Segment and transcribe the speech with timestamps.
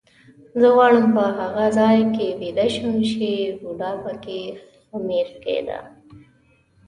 [0.59, 3.29] زه غواړم په هغه ځای کې ویده شم چې
[3.61, 4.39] بوډا به پکې
[4.87, 5.79] خمیر کېده.